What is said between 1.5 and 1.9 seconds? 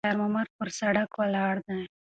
دی.